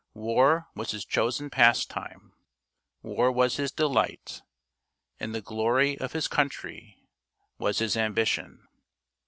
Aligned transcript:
War 0.15 0.67
was 0.73 0.89
his 0.89 1.05
chosen 1.05 1.51
pastime; 1.51 2.33
war 3.03 3.31
was 3.31 3.57
his 3.57 3.71
delight; 3.71 4.41
and 5.19 5.35
the 5.35 5.41
glory 5.43 5.95
of 5.99 6.13
his 6.13 6.27
country 6.27 6.97
was 7.59 7.77
his 7.77 7.95
ambition. 7.95 8.67